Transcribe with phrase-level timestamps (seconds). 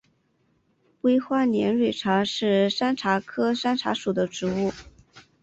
[1.01, 4.73] 微花连蕊茶是山茶科山茶属的植物。